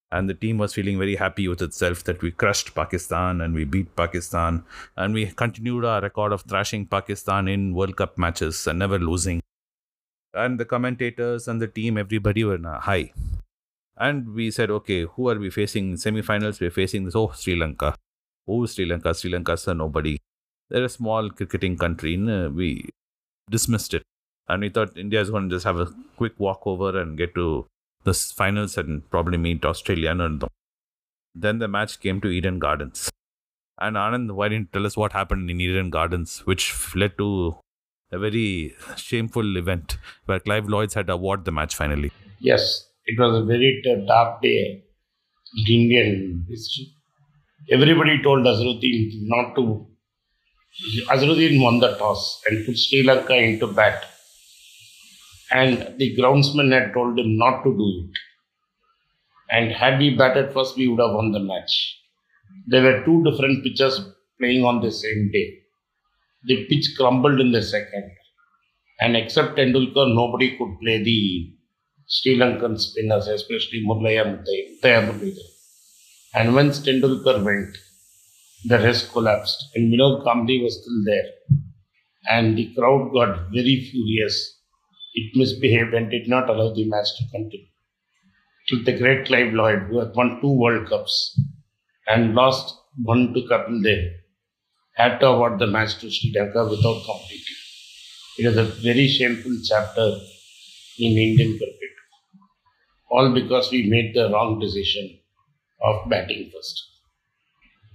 And 0.09 0.29
the 0.29 0.33
team 0.33 0.57
was 0.57 0.73
feeling 0.73 0.97
very 0.97 1.17
happy 1.17 1.49
with 1.49 1.61
itself 1.61 2.05
that 2.05 2.21
we 2.21 2.31
crushed 2.31 2.73
Pakistan 2.73 3.41
and 3.41 3.53
we 3.53 3.65
beat 3.65 3.93
Pakistan, 3.95 4.63
and 4.95 5.13
we 5.13 5.25
continued 5.25 5.83
our 5.83 6.01
record 6.01 6.31
of 6.31 6.43
thrashing 6.43 6.85
Pakistan 6.85 7.49
in 7.49 7.73
World 7.73 7.97
Cup 7.97 8.17
matches 8.17 8.65
and 8.67 8.79
never 8.79 8.97
losing. 8.97 9.41
And 10.33 10.59
the 10.59 10.65
commentators 10.65 11.47
and 11.47 11.61
the 11.61 11.67
team, 11.67 11.97
everybody 11.97 12.43
were 12.45 12.59
high. 12.79 13.11
And 13.99 14.33
we 14.33 14.51
said, 14.51 14.69
okay, 14.69 15.03
who 15.03 15.29
are 15.29 15.39
we 15.39 15.49
facing 15.49 15.91
in 15.91 15.97
semi-finals? 15.97 16.59
We're 16.59 16.69
facing 16.71 17.05
this. 17.05 17.15
Oh, 17.15 17.31
Sri 17.35 17.55
Lanka. 17.55 17.95
Oh, 18.47 18.65
Sri 18.65 18.85
Lanka. 18.85 19.13
Sri 19.13 19.31
Lanka, 19.31 19.57
sir, 19.57 19.73
nobody. 19.73 20.19
They're 20.69 20.83
a 20.83 20.89
small 20.89 21.29
cricketing 21.29 21.77
country. 21.77 22.13
and, 22.13 22.29
uh, 22.29 22.49
we 22.53 22.89
dismissed 23.49 23.93
it 23.93 24.03
and 24.47 24.61
we 24.61 24.69
thought 24.69 24.97
India 24.97 25.21
is 25.21 25.29
going 25.29 25.49
to 25.49 25.55
just 25.55 25.65
have 25.65 25.79
a 25.79 25.93
quick 26.15 26.33
walkover 26.37 26.99
and 26.99 27.17
get 27.17 27.35
to 27.35 27.65
the 28.03 28.13
finals 28.13 28.77
and 28.77 29.09
probably 29.09 29.37
meet 29.37 29.65
Australia. 29.65 30.13
No. 30.13 30.47
Then 31.35 31.59
the 31.59 31.67
match 31.67 31.99
came 31.99 32.21
to 32.21 32.29
Eden 32.29 32.59
Gardens. 32.59 33.09
And 33.79 33.95
Anand, 33.95 34.31
why 34.31 34.49
didn't 34.49 34.69
you 34.73 34.79
tell 34.79 34.85
us 34.85 34.97
what 34.97 35.11
happened 35.11 35.49
in 35.49 35.61
Eden 35.61 35.89
Gardens, 35.89 36.39
which 36.45 36.95
led 36.95 37.17
to 37.17 37.57
a 38.11 38.17
very 38.17 38.75
shameful 38.95 39.57
event 39.57 39.97
where 40.25 40.39
Clive 40.39 40.67
Lloyds 40.67 40.93
had 40.93 41.07
to 41.07 41.13
award 41.13 41.45
the 41.45 41.51
match 41.51 41.75
finally. 41.75 42.11
Yes, 42.39 42.89
it 43.07 43.17
was 43.19 43.41
a 43.41 43.45
very 43.45 43.81
dark 44.05 44.41
day 44.41 44.83
in 45.55 45.73
Indian 45.81 46.45
history. 46.49 46.87
Everybody 47.71 48.21
told 48.21 48.45
Azharuddin 48.45 49.11
not 49.33 49.55
to. 49.55 49.87
Azharuddin 51.09 51.61
won 51.61 51.79
the 51.79 51.95
toss 51.97 52.41
and 52.45 52.65
put 52.65 52.77
Sri 52.77 53.03
Lanka 53.03 53.35
into 53.35 53.67
bat. 53.67 54.05
And 55.51 55.97
the 55.97 56.15
groundsman 56.17 56.71
had 56.73 56.93
told 56.93 57.17
him 57.17 57.37
not 57.37 57.63
to 57.63 57.71
do 57.71 57.87
it. 58.03 58.19
And 59.49 59.71
had 59.71 59.99
we 59.99 60.15
batted 60.15 60.53
first, 60.53 60.75
we 60.75 60.89
would 60.89 60.99
have 60.99 61.15
won 61.15 61.31
the 61.31 61.39
match. 61.39 61.73
There 62.67 62.83
were 62.83 63.05
two 63.05 63.23
different 63.23 63.63
pitches 63.63 64.01
playing 64.39 64.65
on 64.65 64.81
the 64.81 64.91
same 64.91 65.31
day. 65.31 65.59
The 66.43 66.65
pitch 66.65 66.95
crumbled 66.97 67.39
in 67.39 67.53
the 67.53 67.63
second. 67.63 68.11
And 68.99 69.15
except 69.15 69.55
Tendulkar, 69.57 70.13
nobody 70.13 70.57
could 70.57 70.77
play 70.81 71.01
the 71.01 71.56
Sri 72.09 72.37
Lankan 72.37 72.79
spinners, 72.79 73.27
especially 73.27 73.83
Murlaya 73.85 74.23
Muthaiya 74.25 75.05
Muralidharan. 75.07 75.53
And 76.33 76.55
once 76.55 76.79
Tendulkar 76.79 77.43
went, 77.43 77.77
the 78.65 78.79
rest 78.79 79.11
collapsed. 79.11 79.65
And 79.75 79.93
Vinod 79.93 80.23
Kambli 80.23 80.63
was 80.63 80.81
still 80.81 81.03
there. 81.05 81.29
And 82.29 82.57
the 82.57 82.73
crowd 82.75 83.11
got 83.13 83.49
very 83.51 83.89
furious. 83.91 84.57
It 85.15 85.35
misbehaved 85.35 85.93
and 85.93 86.09
did 86.09 86.29
not 86.29 86.49
allow 86.49 86.73
the 86.73 86.85
match 86.85 87.07
to 87.17 87.23
continue. 87.31 87.65
Till 88.69 88.83
the 88.83 88.97
great 88.97 89.27
Clive 89.27 89.53
Lloyd, 89.53 89.83
who 89.89 89.99
had 89.99 90.15
won 90.15 90.39
two 90.41 90.51
World 90.51 90.87
Cups 90.87 91.39
and 92.07 92.35
lost 92.35 92.73
one 93.03 93.33
to 93.33 93.41
Kapil 93.41 93.83
Dev, 93.83 94.11
had 94.95 95.19
to 95.19 95.27
award 95.27 95.59
the 95.59 95.67
match 95.67 95.99
to 95.99 96.09
Sri 96.09 96.33
Lanka 96.35 96.63
without 96.63 97.03
completing. 97.05 97.59
It 98.37 98.45
is 98.45 98.57
a 98.57 98.63
very 98.63 99.07
shameful 99.07 99.57
chapter 99.67 100.17
in 100.99 101.17
Indian 101.17 101.57
cricket. 101.57 101.86
All 103.09 103.33
because 103.33 103.71
we 103.71 103.89
made 103.89 104.13
the 104.13 104.29
wrong 104.31 104.59
decision 104.59 105.19
of 105.81 106.09
batting 106.09 106.51
first, 106.53 106.83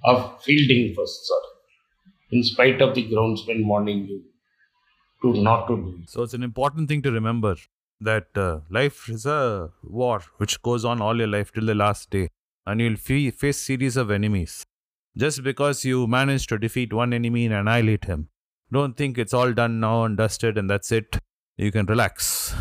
of 0.04 0.42
fielding 0.42 0.94
first, 0.94 1.26
sorry, 1.26 1.52
in 2.30 2.42
spite 2.42 2.80
of 2.80 2.94
the 2.94 3.08
groundsman 3.08 3.66
warning 3.66 4.06
you 4.06 4.22
to 5.22 5.40
not 5.42 5.66
to 5.68 5.76
do. 5.76 6.02
So 6.06 6.22
it's 6.22 6.34
an 6.34 6.42
important 6.42 6.88
thing 6.88 7.02
to 7.02 7.12
remember 7.12 7.56
that 8.00 8.26
uh, 8.36 8.60
life 8.70 9.08
is 9.08 9.26
a 9.26 9.70
war 9.82 10.22
which 10.38 10.60
goes 10.62 10.84
on 10.84 11.00
all 11.00 11.16
your 11.16 11.28
life 11.28 11.52
till 11.52 11.66
the 11.66 11.74
last 11.74 12.10
day, 12.10 12.28
and 12.66 12.80
you'll 12.80 12.96
face 12.96 13.58
series 13.58 13.96
of 13.96 14.10
enemies. 14.10 14.64
Just 15.16 15.42
because 15.42 15.84
you 15.84 16.06
manage 16.06 16.46
to 16.46 16.58
defeat 16.58 16.92
one 16.92 17.12
enemy 17.12 17.44
and 17.44 17.54
annihilate 17.54 18.06
him, 18.06 18.28
don't 18.72 18.96
think 18.96 19.18
it's 19.18 19.34
all 19.34 19.52
done 19.52 19.78
now 19.78 20.04
and 20.04 20.16
dusted 20.16 20.56
and 20.56 20.70
that's 20.70 20.90
it 20.90 21.18
You 21.57 21.71
can 21.71 21.87
relax. 21.87 22.53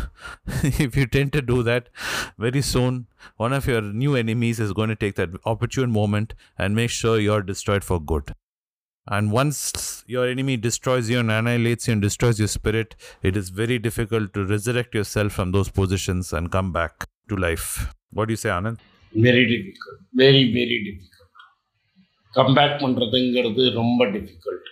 if 0.63 0.95
you 0.95 1.05
tend 1.05 1.31
to 1.33 1.41
do 1.41 1.61
that, 1.63 1.89
very 2.37 2.61
soon 2.61 3.05
one 3.35 3.53
of 3.53 3.67
your 3.67 3.81
new 3.81 4.15
enemies 4.15 4.59
is 4.59 4.73
going 4.73 4.89
to 4.89 4.95
take 4.95 5.15
that 5.15 5.29
opportune 5.45 5.91
moment 5.91 6.33
and 6.57 6.75
make 6.75 6.89
sure 6.89 7.19
you're 7.19 7.43
destroyed 7.43 7.83
for 7.83 8.01
good. 8.01 8.33
And 9.09 9.31
once 9.31 10.03
your 10.07 10.27
enemy 10.27 10.57
destroys 10.57 11.09
you 11.09 11.19
and 11.19 11.31
annihilates 11.31 11.87
you 11.87 11.93
and 11.93 12.01
destroys 12.01 12.39
your 12.39 12.49
spirit, 12.49 12.95
it 13.21 13.37
is 13.37 13.49
very 13.49 13.79
difficult 13.79 14.33
to 14.33 14.43
resurrect 14.45 14.95
yourself 14.95 15.31
from 15.31 15.51
those 15.51 15.69
positions 15.69 16.33
and 16.33 16.51
come 16.51 16.73
back 16.73 17.05
to 17.29 17.37
life. 17.37 17.93
What 18.09 18.27
do 18.27 18.33
you 18.33 18.37
say, 18.37 18.49
Anand? 18.49 18.79
Very 19.15 19.45
difficult. 19.45 19.99
Very, 20.13 20.51
very 20.51 20.79
difficult. 20.83 21.13
Comeback 22.37 22.73
பண்ணுறதுங்கிறது 22.81 23.63
ரொம்ப 23.77 24.01
difficult 24.15 24.67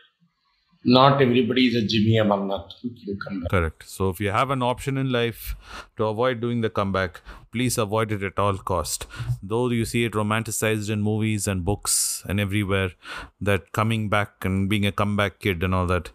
not 0.84 1.20
everybody 1.20 1.66
is 1.66 1.74
a 1.74 1.86
Jimmy 1.86 2.16
Amarnath 2.16 2.72
who 2.80 2.90
can 2.90 3.18
come 3.26 3.40
back. 3.40 3.50
Correct. 3.50 3.88
So 3.88 4.08
if 4.08 4.20
you 4.20 4.30
have 4.30 4.50
an 4.50 4.62
option 4.62 4.96
in 4.96 5.12
life 5.12 5.54
to 5.96 6.06
avoid 6.06 6.40
doing 6.40 6.62
the 6.62 6.70
comeback, 6.70 7.20
please 7.52 7.76
avoid 7.76 8.12
it 8.12 8.22
at 8.22 8.38
all 8.38 8.56
cost. 8.56 9.06
Though 9.42 9.68
you 9.68 9.84
see 9.84 10.04
it 10.04 10.12
romanticized 10.12 10.88
in 10.88 11.02
movies 11.02 11.46
and 11.46 11.64
books 11.64 12.24
and 12.26 12.40
everywhere, 12.40 12.92
that 13.40 13.72
coming 13.72 14.08
back 14.08 14.44
and 14.44 14.68
being 14.68 14.86
a 14.86 14.92
comeback 14.92 15.40
kid 15.40 15.62
and 15.62 15.74
all 15.74 15.86
that, 15.86 16.10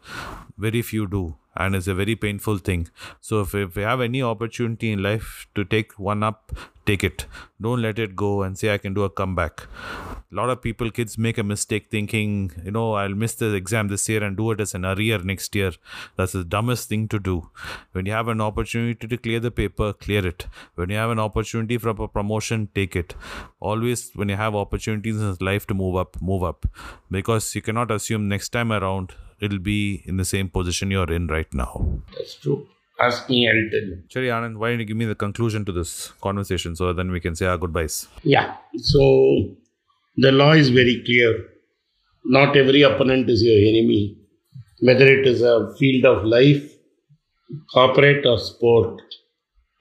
very 0.58 0.82
few 0.82 1.06
do. 1.08 1.36
And 1.56 1.76
it's 1.76 1.88
a 1.88 1.94
very 1.94 2.15
painful 2.15 2.58
thing. 2.58 2.89
So 3.22 3.41
if, 3.41 3.56
if 3.56 3.76
you 3.78 3.84
have 3.84 4.02
any 4.02 4.22
opportunity 4.22 4.91
in 4.91 5.02
life 5.02 5.48
to 5.56 5.63
take 5.63 5.98
one 5.98 6.22
up, 6.22 6.52
take 6.86 7.04
it. 7.04 7.26
Don't 7.62 7.82
let 7.82 7.98
it 7.98 8.15
go 8.15 8.44
and 8.44 8.58
say 8.58 8.74
I 8.74 8.78
can 8.78 8.94
do 8.94 9.04
a 9.04 9.10
comeback. 9.10 9.63
A 10.32 10.36
lot 10.36 10.50
of 10.50 10.62
people, 10.62 10.91
kids 10.91 11.18
make 11.18 11.38
a 11.38 11.44
mistake 11.44 11.88
thinking, 11.89 12.52
you 12.63 12.72
know, 12.72 12.94
I'll 12.94 13.15
miss 13.15 13.36
the 13.36 13.54
exam 13.54 13.88
this 13.88 14.08
year 14.10 14.24
and 14.24 14.36
do 14.36 14.52
it 14.52 14.60
as 14.60 14.74
an 14.74 14.86
arrear 14.86 15.20
next 15.20 15.56
year. 15.56 15.72
That's 16.18 16.34
the 16.34 16.44
dumbest 16.44 16.89
thing 16.89 17.08
to 17.08 17.20
do. 17.20 17.50
When 17.94 18.06
you 18.06 18.12
have 18.12 18.28
an 18.28 18.41
opportunity 18.41 19.08
to 19.08 19.18
clear 19.18 19.39
the 19.39 19.52
paper, 19.52 19.94
clear 19.94 20.28
it. 20.28 20.48
When 20.76 20.89
you 20.89 20.98
have 20.98 21.10
an 21.10 21.20
opportunity 21.20 21.78
for 21.78 21.89
a 21.89 22.08
promotion, 22.08 22.70
take 22.76 22.96
it. 22.96 23.15
Always, 23.60 24.12
when 24.13 24.30
you 24.30 24.36
have 24.36 24.56
opportunities 24.56 25.22
in 25.22 25.38
life 25.39 25.65
to 25.68 25.74
move 25.74 25.96
up, 25.96 26.22
move 26.22 26.44
up. 26.44 26.65
Because 27.10 27.56
you 27.56 27.62
cannot 27.62 27.91
assume 27.91 28.28
next 28.28 28.50
time 28.50 28.74
around 28.74 29.13
it'll 29.39 29.60
be 29.60 30.04
in 30.06 30.17
the 30.17 30.26
same 30.26 30.50
position 30.50 30.91
you're 30.91 31.12
in 31.12 31.28
right 31.28 31.52
now. 31.54 32.00
That's 32.17 32.36
true. 32.36 32.67
Ask 33.00 33.30
me, 33.30 33.48
I'll 33.50 33.69
tell 33.71 33.88
you. 33.89 34.04
Shari 34.08 34.28
Anand, 34.28 34.58
why 34.58 34.69
don't 34.69 34.80
you 34.80 34.86
give 34.86 34.95
me 34.95 35.06
the 35.06 35.15
conclusion 35.15 35.65
to 35.65 35.71
this 35.71 36.13
conversation 36.21 36.76
so 36.76 36.93
then 36.93 37.12
we 37.12 37.19
can 37.19 37.36
say 37.36 37.45
our 37.45 37.58
goodbyes? 37.58 38.08
Yeah. 38.24 38.56
So 38.78 39.56
the 40.15 40.32
law 40.32 40.54
is 40.54 40.69
very 40.69 41.04
clear. 41.06 41.45
Not 42.24 42.56
every 42.56 42.84
opponent 42.84 43.30
is 43.30 43.43
your 43.43 43.58
enemy, 43.58 44.17
whether 44.80 45.06
it 45.06 45.28
is 45.28 45.41
a 45.41 45.76
field 45.78 46.06
of 46.06 46.26
life, 46.26 46.63
corporate 47.74 48.26
or 48.26 48.39
sport, 48.39 49.02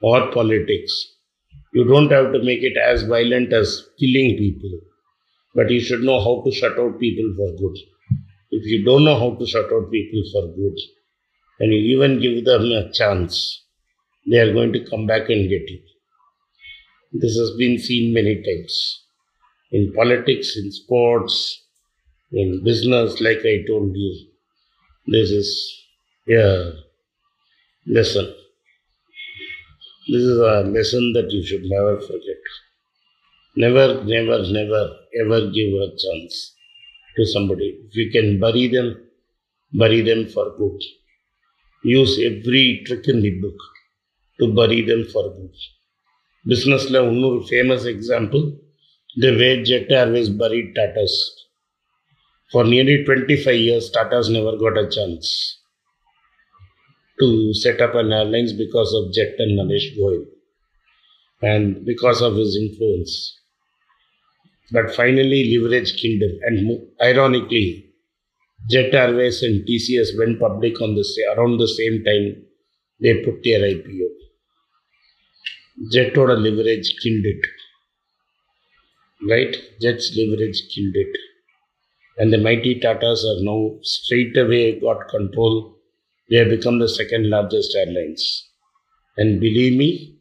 or 0.01 0.31
politics. 0.31 1.13
You 1.73 1.85
don't 1.85 2.11
have 2.11 2.33
to 2.33 2.43
make 2.43 2.63
it 2.63 2.77
as 2.77 3.03
violent 3.03 3.53
as 3.53 3.87
killing 3.99 4.37
people, 4.37 4.79
but 5.55 5.69
you 5.69 5.79
should 5.79 6.01
know 6.01 6.19
how 6.19 6.43
to 6.45 6.51
shut 6.51 6.77
out 6.77 6.99
people 6.99 7.33
for 7.37 7.55
good. 7.57 7.77
If 8.51 8.65
you 8.65 8.85
don't 8.85 9.03
know 9.05 9.19
how 9.19 9.35
to 9.35 9.45
shut 9.45 9.71
out 9.73 9.91
people 9.91 10.23
for 10.31 10.47
good, 10.55 10.77
and 11.59 11.73
you 11.73 11.97
even 11.97 12.21
give 12.21 12.45
them 12.45 12.63
a 12.71 12.91
chance, 12.91 13.63
they 14.29 14.37
are 14.39 14.53
going 14.53 14.73
to 14.73 14.85
come 14.89 15.07
back 15.07 15.29
and 15.29 15.49
get 15.49 15.69
you. 15.69 15.81
This 17.13 17.37
has 17.37 17.51
been 17.57 17.79
seen 17.79 18.13
many 18.13 18.35
times 18.43 19.03
in 19.71 19.93
politics, 19.93 20.57
in 20.57 20.71
sports, 20.71 21.63
in 22.31 22.63
business, 22.63 23.21
like 23.21 23.39
I 23.45 23.63
told 23.67 23.95
you. 23.95 24.27
This 25.07 25.31
is 25.31 25.83
a 26.29 26.73
lesson. 27.87 28.33
This 30.07 30.21
is 30.23 30.37
a 30.39 30.61
lesson 30.63 31.13
that 31.13 31.31
you 31.31 31.45
should 31.45 31.63
never 31.63 31.99
forget. 32.01 32.41
Never, 33.55 34.03
never, 34.03 34.43
never, 34.51 34.95
ever 35.21 35.51
give 35.51 35.73
a 35.73 35.89
chance 35.97 36.54
to 37.15 37.25
somebody. 37.25 37.79
If 37.87 37.95
you 37.95 38.11
can 38.11 38.39
bury 38.39 38.67
them, 38.67 38.95
bury 39.73 40.01
them 40.01 40.27
for 40.29 40.55
good. 40.57 40.79
Use 41.83 42.19
every 42.19 42.83
trick 42.85 43.07
in 43.07 43.21
the 43.21 43.39
book 43.41 43.57
to 44.39 44.53
bury 44.53 44.81
them 44.81 45.05
for 45.11 45.23
good. 45.29 45.55
Business 46.47 46.89
la 46.89 47.01
famous 47.47 47.85
example, 47.85 48.57
the 49.17 49.31
way 49.31 49.63
Jet 49.63 49.91
Airways 49.91 50.29
buried 50.29 50.75
Tata's. 50.75 51.15
For 52.51 52.63
nearly 52.63 53.03
25 53.03 53.55
years, 53.55 53.89
Tata's 53.89 54.29
never 54.29 54.57
got 54.57 54.77
a 54.77 54.89
chance 54.89 55.59
to 57.19 57.53
set 57.53 57.81
up 57.81 57.95
an 57.95 58.11
airline 58.11 58.49
because 58.57 58.93
of 58.93 59.13
Jet 59.13 59.35
and 59.39 59.57
Naresh 59.57 59.97
Goyal 59.97 60.25
and 61.41 61.85
because 61.85 62.21
of 62.21 62.35
his 62.35 62.55
influence. 62.55 63.39
But 64.71 64.95
finally, 64.95 65.55
leverage 65.55 65.99
killed 66.01 66.21
him. 66.21 66.39
And 66.43 66.87
ironically, 67.01 67.93
Jet 68.69 68.93
Airways 68.93 69.43
and 69.43 69.65
TCS 69.67 70.17
went 70.17 70.39
public 70.39 70.81
on 70.81 70.95
the 70.95 71.05
around 71.37 71.59
the 71.59 71.67
same 71.67 72.03
time 72.03 72.43
they 72.99 73.23
put 73.23 73.43
their 73.43 73.59
IPO. 73.59 74.07
Jet 75.91 76.13
Jetoda 76.13 76.37
leverage 76.41 76.95
killed 77.03 77.25
it. 77.25 77.45
Right? 79.29 79.55
Jet's 79.81 80.17
leverage 80.17 80.61
killed 80.73 80.95
it. 80.95 81.17
And 82.17 82.31
the 82.31 82.37
mighty 82.37 82.79
Tatas 82.79 83.23
are 83.23 83.43
now 83.43 83.77
straight 83.81 84.37
away 84.37 84.79
got 84.79 85.09
control. 85.09 85.75
They 86.29 86.37
have 86.37 86.49
become 86.49 86.79
the 86.79 86.87
second 86.89 87.29
largest 87.29 87.75
airlines. 87.75 88.49
And 89.17 89.39
believe 89.39 89.77
me, 89.77 90.15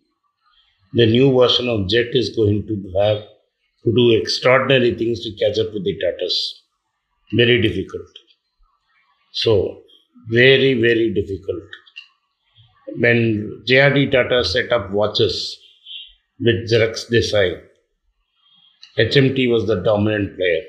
the 0.92 1.06
new 1.06 1.32
version 1.38 1.68
of 1.68 1.88
Jet 1.88 2.08
is 2.12 2.36
going 2.36 2.66
to 2.66 2.92
have 3.00 3.22
to 3.84 3.92
do 3.94 4.18
extraordinary 4.20 4.94
things 4.94 5.20
to 5.22 5.30
catch 5.44 5.58
up 5.58 5.72
with 5.72 5.84
the 5.84 5.94
Tatas. 6.02 6.34
Very 7.34 7.60
difficult. 7.60 8.08
So, 9.32 9.82
very, 10.30 10.74
very 10.74 11.12
difficult. 11.12 11.62
When 12.98 13.62
JRD 13.68 14.12
Tata 14.12 14.44
set 14.44 14.72
up 14.72 14.90
watches 14.90 15.58
with 16.40 16.68
Xerxes 16.68 17.10
Desai, 17.10 17.60
HMT 18.98 19.50
was 19.50 19.66
the 19.66 19.76
dominant 19.76 20.36
player. 20.36 20.62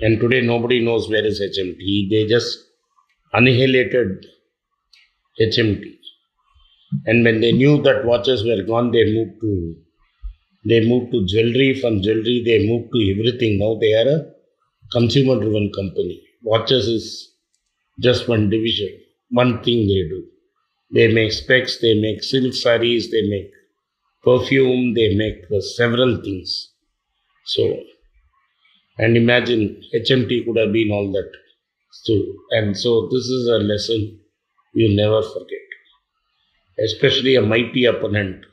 And 0.00 0.20
today 0.20 0.40
nobody 0.40 0.84
knows 0.84 1.08
where 1.08 1.24
is 1.24 1.40
HMT. 1.40 2.10
They 2.10 2.26
just 2.26 2.58
annihilated 3.32 4.24
HMT. 5.40 5.94
And 7.06 7.24
when 7.24 7.40
they 7.40 7.52
knew 7.52 7.82
that 7.82 8.04
watches 8.04 8.44
were 8.44 8.62
gone, 8.62 8.92
they 8.92 9.04
moved 9.12 9.40
to 9.40 9.76
they 10.66 10.80
moved 10.86 11.12
to 11.12 11.24
jewelry. 11.26 11.74
From 11.80 12.02
jewelry, 12.02 12.42
they 12.44 12.66
moved 12.66 12.92
to 12.92 13.00
everything. 13.12 13.58
Now 13.58 13.74
they 13.80 13.92
are 13.94 14.08
a 14.16 14.26
consumer-driven 14.92 15.72
company. 15.74 16.22
Watches 16.42 16.88
is 16.88 17.32
just 18.00 18.28
one 18.28 18.50
division, 18.50 18.90
one 19.30 19.62
thing 19.64 19.86
they 19.88 20.04
do. 20.14 20.26
They 20.92 21.12
make 21.12 21.32
specs, 21.32 21.78
they 21.80 21.94
make 22.00 22.22
silk 22.24 22.54
sarees, 22.54 23.10
they 23.10 23.22
make 23.28 23.50
perfume, 24.24 24.94
they 24.94 25.14
make 25.16 25.44
several 25.76 26.22
things. 26.22 26.70
So, 27.46 27.80
and 28.98 29.16
imagine 29.16 29.80
HMT 29.92 30.44
could 30.44 30.56
have 30.56 30.72
been 30.72 30.90
all 30.90 31.10
that. 31.12 31.30
So, 31.90 32.14
and 32.50 32.76
so 32.76 33.08
this 33.10 33.26
is 33.26 33.46
a 33.48 33.58
lesson 33.58 34.20
you 34.74 34.94
never 34.96 35.22
forget. 35.22 35.60
Especially 36.78 37.34
a 37.34 37.42
mighty 37.42 37.84
opponent 37.84 38.46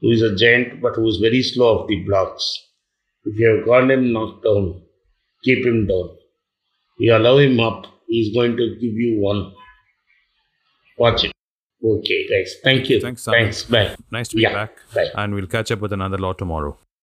who 0.00 0.10
is 0.10 0.22
a 0.22 0.34
giant 0.36 0.80
but 0.82 0.94
who 0.96 1.06
is 1.08 1.16
very 1.18 1.42
slow 1.42 1.78
off 1.80 1.88
the 1.88 2.02
blocks. 2.04 2.44
If 3.24 3.38
you 3.38 3.56
have 3.56 3.66
got 3.66 3.90
him 3.90 4.12
knocked 4.12 4.44
down, 4.44 4.82
keep 5.44 5.64
him 5.66 5.86
down. 5.86 6.16
You 6.98 7.16
allow 7.16 7.38
him 7.38 7.58
up, 7.60 7.86
he 8.06 8.20
is 8.20 8.34
going 8.34 8.56
to 8.56 8.74
give 8.76 8.94
you 8.94 9.20
one. 9.20 9.52
Watch 10.98 11.24
it. 11.24 11.32
Okay, 11.84 12.26
guys. 12.28 12.54
Thank 12.64 12.88
you. 12.88 13.00
Thanks, 13.00 13.22
Simon. 13.22 13.42
Thanks. 13.44 13.64
Bye. 13.64 13.94
Nice 14.10 14.28
to 14.28 14.36
be 14.36 14.42
Yeah, 14.42 14.54
back. 14.54 14.76
bye. 14.94 15.08
And 15.14 15.34
we'll 15.34 15.46
catch 15.46 15.70
up 15.70 15.80
with 15.80 15.92
another 15.92 16.16
law 16.18 16.32
tomorrow. 16.32 16.78